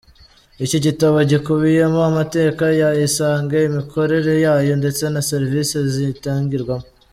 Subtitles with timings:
[0.65, 6.87] Iki gitabo gikubiyemo amateka ya Isange, imikorere yayo, ndetse na serivisi ziyitangirwamo.